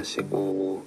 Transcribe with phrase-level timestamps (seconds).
[0.00, 0.82] 出していこ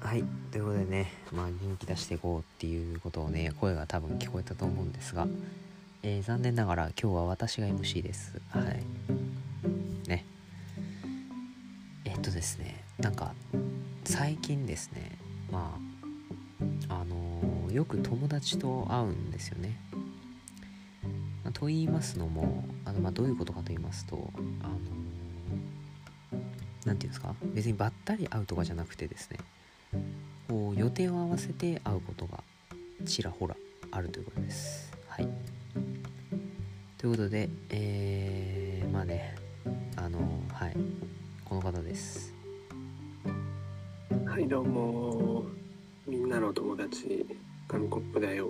[0.00, 0.24] はい。
[0.50, 5.26] ということでねまあ元気出していこうっていうことをね声が多分聞こえたと思うんですが、
[6.02, 8.40] えー残念ながら今日は私が MC です。
[8.50, 10.08] はい。
[10.08, 10.24] ね。
[12.04, 13.34] えっとですねなんか
[14.04, 15.18] 最近ですね
[15.50, 15.78] ま
[16.88, 19.76] ああのーよく友達と会うんですよね、
[21.42, 24.30] まあと言いますのもあの、まあ、どういうことかと言いますと
[24.62, 27.34] あのーなんていうんですか？
[27.54, 29.38] 別にばったり会うとかじゃなくてですね
[30.48, 32.42] こう予定を合わせて会うことが
[33.06, 33.56] ちらほら
[33.90, 34.92] あるということです。
[35.08, 35.28] はい。
[36.98, 39.34] ということで、えー、まあね、
[39.96, 40.18] あの
[40.52, 40.76] はい、
[41.44, 42.32] この方です。
[43.24, 45.44] うはいどうも
[46.06, 47.24] みんなの友達
[47.68, 48.48] 紙コップだよ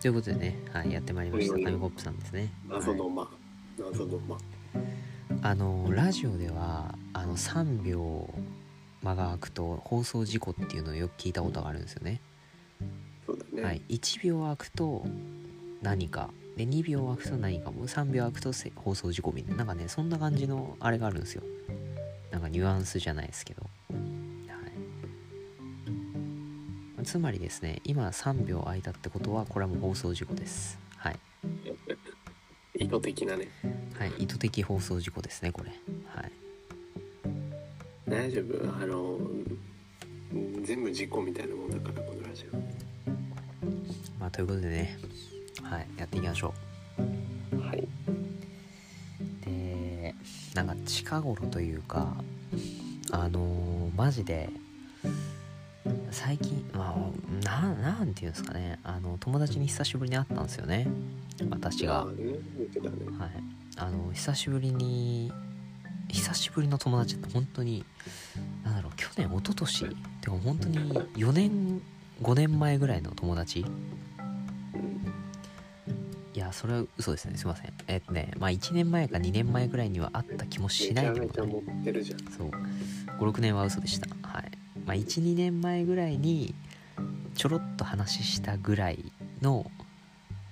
[0.00, 1.54] ということでね、はい、やってまいりました。
[1.54, 2.52] はい紙コップさんですね。
[2.68, 3.28] はい謎の間、
[3.78, 4.38] 謎の間
[5.42, 5.54] あ。
[5.54, 8.28] のラジオではあの3秒
[9.02, 12.20] 間が空くと放送事故っていうのをよく聞いたことがあるんですよね。
[13.26, 15.04] そうだね、はい、1秒空くと
[15.82, 16.30] 何か。
[16.56, 17.86] で2秒空くと何かも。
[17.86, 19.58] 3秒空くとせ放送事故みたいな。
[19.58, 21.42] なんかねそんな感じのあれがあるんですよ。
[22.30, 23.96] なんかニュアンスじゃないですけど、は
[27.02, 30.78] い、つまりですね今3秒空いたってことはこれはもう放送事故です。
[30.78, 30.85] はい、
[32.86, 33.48] 意図的なね。
[33.98, 35.70] はい、意図的放送事故ですねこれ。
[36.14, 36.32] はい。
[38.08, 38.82] 大丈夫？
[38.82, 39.18] あの
[40.32, 42.44] うん全部事故みたいなもんだからこのラジ
[44.20, 44.98] まあということでね。
[45.62, 46.54] はいやっていきましょ
[47.52, 47.80] オはい。
[47.80, 47.86] う
[49.44, 50.14] で
[50.54, 52.14] なんか近頃というか
[53.10, 54.48] あのーマジで
[56.10, 58.78] 最近まあなんなんていうんですかね。
[58.82, 60.86] あの友達に久しぶりに会ったんですよね。
[61.50, 62.04] 私が。
[62.04, 62.12] はい。
[63.76, 65.32] あの久しぶりに
[66.08, 67.84] 久しぶりの友達って本当に
[68.64, 69.94] なんだろう去年一昨年て
[70.26, 71.82] か本当に4年
[72.22, 73.60] 5年前ぐらいの友達。
[73.60, 75.12] うん。
[76.34, 77.36] いやそれは嘘ですね。
[77.36, 77.72] すいません。
[77.88, 81.36] えっとねまあ1年前か2年前ぐらいには会った気もしないでもない。
[81.36, 82.50] そう。
[83.18, 84.08] 56年は嘘でした。
[84.26, 86.54] はいまあ12年前ぐらいに
[87.34, 89.70] ちょろっと話したぐらいの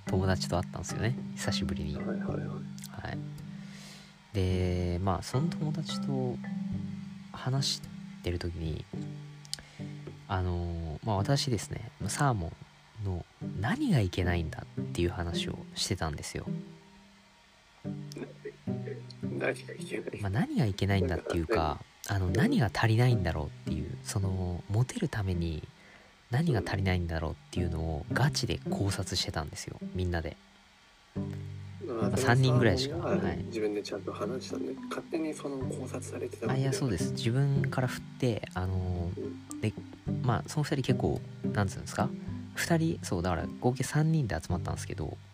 [0.07, 1.17] 友達と会ったんですよね。
[1.37, 1.97] 久しぶりに。
[1.97, 2.39] はいはいはい。
[2.39, 3.19] はい。
[4.35, 6.37] でまあその友達と
[7.33, 7.83] 話し
[8.23, 8.85] てる時に
[10.27, 12.53] あのまあ私ですねサーモ
[13.03, 13.25] ンの
[13.61, 16.47] 何がいけないんだっていう話をしてたんですよ、
[19.23, 20.21] 何がいけない？
[20.21, 25.63] まあ、何がいけないんだっていうかあの何が足りないんだろうっていうそのモテるために
[26.31, 29.77] 何が足りないんだろうっていうのをガチで考察してたんですよ。
[29.95, 30.37] みんなで。
[31.87, 32.97] まあ三人ぐらいしか。
[32.97, 33.45] はい。
[33.47, 37.07] 自分でちゃんと話したね勝手にその考察されてたあいやそうです。
[37.09, 39.11] す自分から振ってあの
[39.61, 39.73] で
[40.23, 41.21] まあその2人結構
[41.53, 42.09] なんつうんですか
[42.57, 45.34] ？2人そうだから合計3人で集まったんですけどう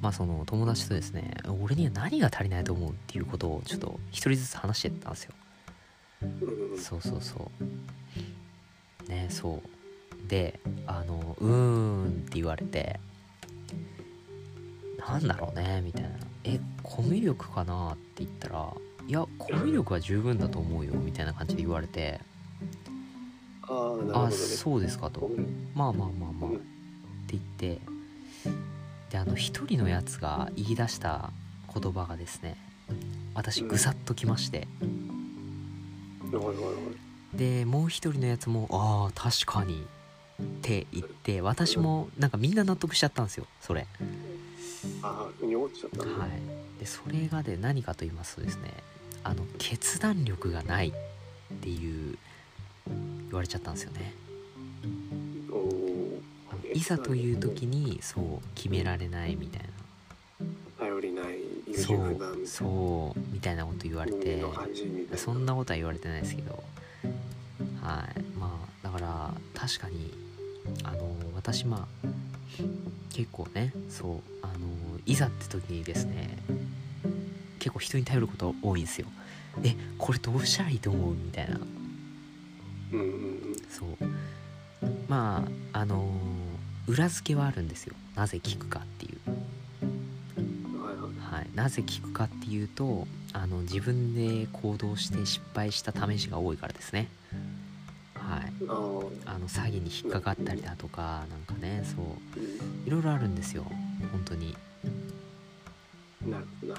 [0.00, 5.34] まあその友達とですね俺には何が足りないと思うっていうことをちょっと一人ずつ話してったんですよ。
[6.22, 6.26] う
[6.74, 7.50] んそうそうそ
[9.06, 9.08] う。
[9.10, 10.28] ねそう。
[10.28, 12.98] であのうーんって言われて
[14.98, 16.10] なんだろうねみたいな。
[16.44, 18.72] えコミュ力かなって言ったら
[19.08, 22.20] いやコミュ力は十分だと思うよみたいな感じで言われて
[23.62, 25.30] ああなるほどあねそうですかと。
[25.74, 26.50] まあまあまあまあ。
[26.50, 26.60] って
[27.32, 27.42] 言っ
[27.76, 27.80] て
[29.10, 31.30] であの一人のやつが言い出した
[31.72, 32.56] 言葉がですね
[33.34, 34.66] 私ぐさっときまして。
[37.34, 39.84] でもう一人のやつも「ああ確かに」
[40.42, 43.86] って言って私もなんかみんな納得しちゃったんですよそれ。
[45.02, 46.04] ああふに落ちちゃった。
[46.04, 46.30] ねはい。
[46.78, 48.72] でそれがで何かと言いますとですね
[49.24, 50.92] あの決断力がないっ
[51.58, 52.18] ていう
[52.86, 54.14] 言われちゃったんですよね
[56.76, 58.24] いざという時にそう
[58.54, 59.68] 決められないみたいな。
[60.78, 61.38] 頼りない
[61.68, 64.44] 優そうそうみたいなこと言われて。
[65.16, 66.62] そんなことは言われてないですけど。
[67.80, 68.20] はい。
[68.38, 70.12] まあだから確かに
[70.84, 72.06] あの私まあ
[73.12, 74.54] 結構ねそうあの
[75.06, 76.38] いざって時にですね
[77.58, 79.06] 結構人に頼ること多いんですよ。
[79.64, 81.14] えこれどうしたらいいと思う？
[81.14, 81.58] みたいな。
[83.70, 83.88] そう。
[85.08, 86.10] まああの
[86.86, 87.94] 裏付けはあるんですよ。
[88.14, 89.18] なぜ聞くかっていう。
[91.20, 97.08] はいなぜ聞くかっていうとあの自分で行動して失敗した試しが多いからですね。
[98.14, 98.52] はい。
[99.26, 102.40] あの詐欺に引っかかったりだとかなんかねそう。
[102.40, 102.86] うん。
[102.86, 103.64] いろいろあるんですよ。
[104.12, 104.56] 本当に。
[106.24, 106.74] なるほど。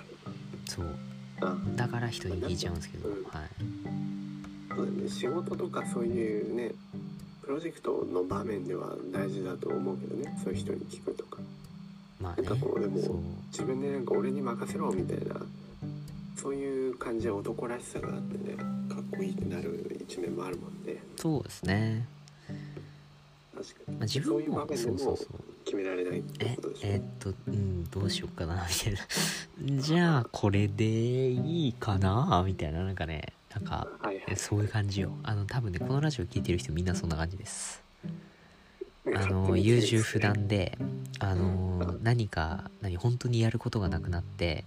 [0.65, 0.95] そう。
[1.41, 1.55] あ。
[1.75, 3.23] だから人に聞いちゃうんですけど、うん。
[3.25, 5.09] はい。
[5.09, 6.71] 仕事とかそういうね
[7.47, 10.37] プロジェクトの場面では大事だと思うけどね。
[10.43, 11.39] そういう人に聞くとか。
[12.19, 12.45] まあね。
[12.45, 12.97] なんかこうでも
[13.51, 15.35] 自分でなんか俺に任せろみたいな
[16.35, 21.01] そういう感じは男らしさがあってねかっこいいってなる一面もあるもんね。
[21.15, 22.05] そうですね、
[23.55, 25.27] 確かに、まあ、自そういう場面でもそうそうそう。
[25.63, 26.81] 決められないってえことでしょ。
[26.83, 28.93] えーっとうんどうしようかなみたい
[29.73, 29.81] な。
[29.81, 30.83] じゃあこれで
[31.31, 32.83] いいかなみたいな。
[32.83, 33.87] なんかねなんか
[34.35, 35.11] そういう感じよ。
[35.23, 37.81] あの多分ねこのラジオ聞いてる人みんなそんな感じです。
[39.15, 40.77] あのに優柔不断で
[41.19, 44.65] あの何か何本当にやることがなくなって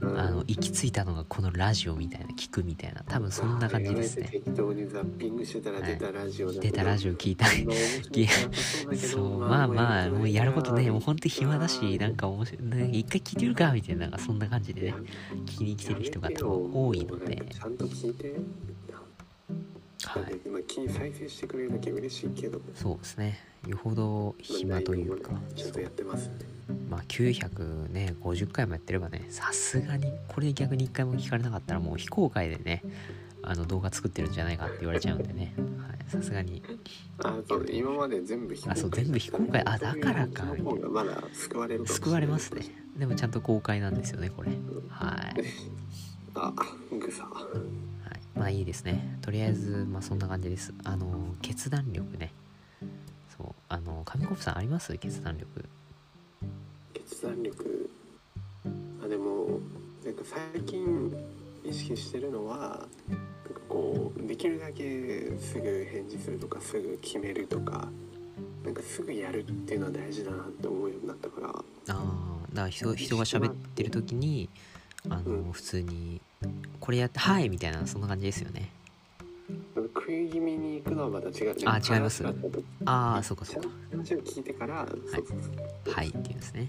[0.00, 4.28] うんあの行き着いたのがこのラジオみたいな聞くみたいな多分そんな感じですね。
[4.30, 6.62] 適当にザッピングしてたら出たラジオだけど。
[6.62, 7.66] 出たラジオ聞いたり。
[8.96, 14.94] そうまあまあもうやることねもうほんと暇だしなんか面白いね一回聞いてみるかみたいななんかそんな感じでね
[15.46, 17.42] 聞きに来てる人が多いので。
[17.50, 18.34] ちゃんと聞いて
[20.20, 20.48] はい。
[20.48, 22.60] まあ気再生してくれるだけ嬉しいけど。
[22.74, 23.38] そうですね。
[23.66, 25.32] よほど暇というか。
[25.54, 26.34] ちゃんとやってますね
[26.88, 32.82] まあ900ね50回もやってればねさすがにこれ逆に1回も聞かれなかったらもう非公開でね
[33.42, 35.54] あの動画作ってるんじゃないかって言われちゃうんでね。
[35.86, 36.10] はい。
[36.10, 36.62] さすがに。
[37.22, 38.72] あそう今まで全部非公開。
[38.72, 39.62] あそう全部非公開。
[39.66, 40.44] あだからか。
[40.90, 42.62] まだ救われる救われますね。
[42.96, 44.52] でもちゃんと公開なんですよねこれ。
[44.88, 45.44] はい。
[46.36, 46.52] あ
[46.90, 47.93] グサはい、
[48.34, 49.18] まあいいですね。
[49.22, 50.74] とりあえずまあそんな感じです。
[50.84, 52.32] あの決断力ね。
[53.36, 53.54] そう。
[53.68, 54.96] あの紙コップさんあります？
[54.98, 55.64] 決断力。
[56.92, 57.90] 決断力。
[59.04, 59.60] あでも
[60.04, 61.12] なんか最近
[61.64, 63.18] 意識してるのはなん
[63.54, 67.88] かこうできるだけすぐ返事するとかすぐ決めるとか
[68.64, 71.48] なんかすぐやるっていうのは大事だなって思うようになったから。
[71.48, 74.48] ああだから人人が喋ってる時に
[75.08, 75.52] あの、うん。
[75.52, 76.20] 普通に
[76.84, 78.68] これやって「はい」みたいなそんな感じですよね。
[79.94, 82.22] 食い気味に行くのはまた違うねあ違います？
[82.26, 82.30] あ
[82.84, 83.68] ああそうかそうか。
[83.90, 85.40] 話を聞いてから、そうそうそう
[85.94, 86.66] 「はい」っていうんですね。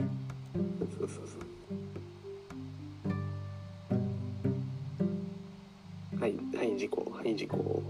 [0.98, 1.34] そうそうそ
[6.18, 7.12] うはいはい事故。
[7.12, 7.84] はい事故。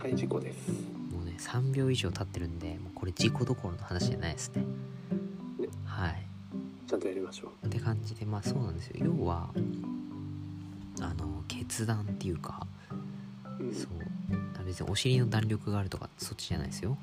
[0.00, 0.70] はい事故です。
[1.12, 4.62] もうね3秒以上経ってるんでもうこれ事故どころの話じゃないですね。
[5.60, 5.68] ね。
[5.84, 6.26] はい。
[6.88, 7.66] ちゃんとやりましょう。
[7.66, 9.06] って感じでまあそうなんですよ。
[9.06, 9.50] 要は
[11.00, 12.66] あの決断っていうか
[13.60, 13.74] うん。
[13.74, 13.88] そう。
[14.64, 16.98] 別にお尻の弾力があるとかそっちじゃないですよ。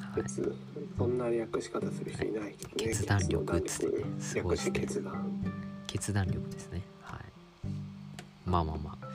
[0.00, 0.22] はい。
[0.24, 0.54] 決
[0.98, 2.56] そんな略し方する人いないね。
[2.76, 5.42] 決断力っつってねすごい略です決断。
[5.86, 6.82] 決断力ですね。
[7.02, 7.20] はい。
[8.44, 9.08] まあまあまあ。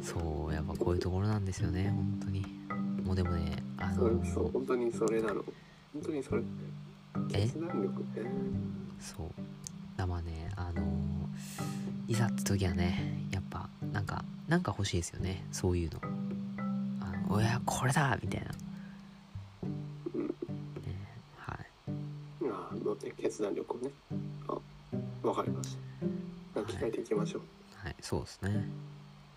[0.00, 2.46] そうやっぱこういうところなんですよね本当に。
[3.04, 5.42] もうでもねあのそうそう本当にそれなの。
[5.92, 6.42] 本当にそれ
[7.32, 7.46] え？
[7.46, 8.30] 決断力ね。
[9.00, 9.26] そう
[10.00, 10.82] だまあねあの
[12.08, 16.00] いざって時はねやっぱなんかなんか欲しいですよねそういうの
[17.00, 18.52] あのおやこれだみたいな、ね、
[20.14, 20.24] うん
[21.36, 21.66] はい
[22.50, 23.90] ああのね決断力をね
[24.48, 24.54] あ
[25.26, 25.76] わかりまし
[26.54, 27.42] た鍛えていきましょう、
[27.84, 28.68] はい、そうですね。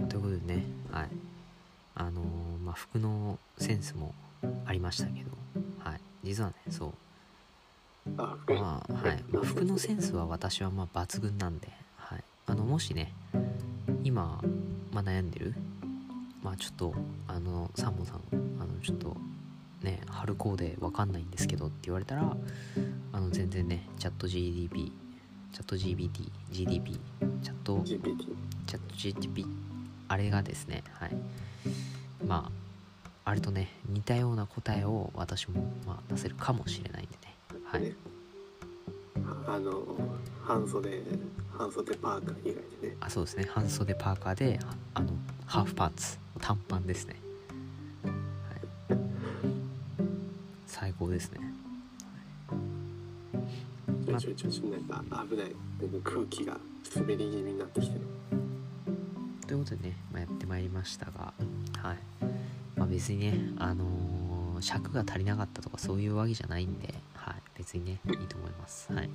[0.09, 1.09] ということでね、はい。
[1.95, 4.13] あのーまあ、服のセンスも
[4.65, 5.29] ありましたけど、
[5.79, 6.01] はい。
[6.23, 6.93] 実はね、そう。
[8.05, 9.23] まあ、はい。
[9.31, 12.23] まあ、服のセンスは私はまあ抜群なんで、はい。
[12.47, 13.13] あの、もしね、
[14.03, 14.41] 今、
[14.91, 15.53] まあ、悩んでる、
[16.41, 16.93] まあ、ちょっと、
[17.27, 18.21] あの、サンボさん、
[18.59, 19.15] あの、ちょっと、
[19.81, 22.35] ね、春コーデわかんないんですけどって言われたら、
[23.11, 24.91] あの、全然ね、チャット GDP、
[25.51, 26.99] チャット GBT、GDP、
[27.43, 28.17] チャット GPT
[28.65, 29.45] チャット GTP
[30.07, 31.15] あれがですねはい。
[32.25, 32.49] ま
[33.25, 37.32] ああれとね似たような答えを私も、まあ、出せるかもしれないんでね
[37.73, 37.81] はい。
[37.81, 37.95] ね。
[39.47, 39.83] あの
[40.43, 41.01] 半袖
[41.57, 42.97] 半袖パーカー以外でね。
[42.99, 43.47] あそうですね。
[43.51, 44.59] 半袖パーカーで
[44.93, 45.09] あの
[45.47, 46.17] ハーフパンツ。
[46.39, 47.15] 短パンですね、
[48.03, 48.13] はい、
[50.67, 51.39] 最高ですね。
[54.11, 55.55] まちょいちょいちょいなんか危ない
[56.03, 56.57] 空気が
[56.93, 58.01] 滑り気味になってきてる。
[59.47, 61.33] ということでね、まあ、やってまいりましたが
[61.81, 61.97] はい。
[62.75, 64.23] まあ別にねあのー
[64.63, 66.97] 尺が足りなかったとかそういうわけじゃないんではい
[67.57, 68.91] 別にねいいと思います。
[68.91, 69.09] はい。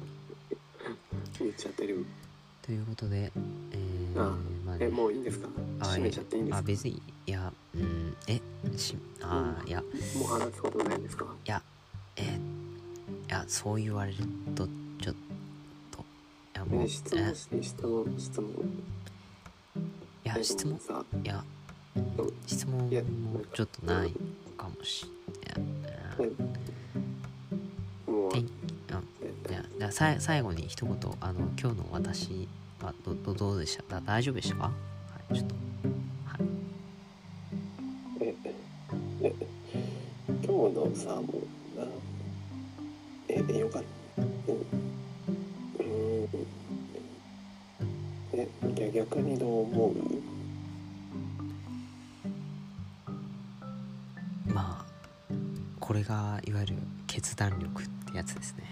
[1.39, 2.05] 言っちゃってる。
[2.63, 3.33] ということで、
[3.73, 5.49] えー、あまあね、えもういいんですか？
[5.81, 6.59] あ閉めちゃっていいんですか？
[6.59, 8.41] あ別にいやうんえ
[8.77, 9.81] しあーいや。
[9.81, 11.25] もう話すことないんですか？
[11.47, 11.63] いや
[12.17, 12.39] えーい
[13.29, 14.19] やそう言われる
[14.55, 14.67] と
[15.01, 15.15] ちょっ
[15.91, 16.05] とい
[16.55, 18.51] やもうね質問して質問質問。
[20.25, 21.27] いやえ質問さい。
[21.27, 21.43] や
[21.97, 22.01] う？
[22.01, 22.89] ん質問も
[23.55, 24.13] ちょっとない
[24.59, 25.07] かもし
[25.47, 26.31] れない
[28.31, 28.47] 天
[28.93, 29.01] あ
[29.51, 32.49] いやじゃあさい最後に一言あの今日の私
[32.83, 33.97] あどどどうでした？
[33.97, 34.63] だ大丈夫でしたか？
[34.65, 34.71] は
[35.31, 35.55] いちょっと。
[36.25, 36.41] はい。
[38.21, 38.35] え
[39.23, 39.35] え
[40.29, 41.23] 今日のさも
[41.77, 41.85] うな
[43.29, 43.83] ええよかっ
[44.17, 44.23] た。
[44.23, 44.29] うん
[45.79, 46.29] うん。
[48.33, 49.93] えじゃあ逆にどう思う？
[55.89, 56.75] これがいわゆる
[57.07, 58.65] 決断力ってやつですね。